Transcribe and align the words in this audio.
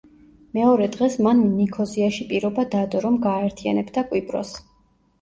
მეორე 0.57 0.87
დღეს 0.95 1.17
მან 1.27 1.43
ნიქოზიაში 1.59 2.27
პირობა 2.33 2.67
დადო, 2.75 3.05
რომ 3.07 3.23
გააერთიანებდა 3.29 4.09
კვიპროსს. 4.13 4.63